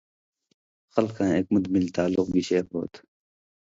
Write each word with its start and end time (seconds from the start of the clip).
خَلکاں 0.93 1.31
ایک 1.35 1.47
مُت 1.53 1.65
مِلیۡ 1.73 1.93
تعلق 1.97 2.27
گِشے 2.33 2.59
ہو 2.69 2.81
تُھو، 2.91 3.01